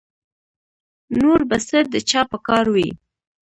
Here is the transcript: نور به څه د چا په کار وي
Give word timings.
نور 1.19 1.39
به 1.49 1.57
څه 1.67 1.79
د 1.93 1.95
چا 2.09 2.21
په 2.31 2.37
کار 2.47 2.65
وي 2.75 2.89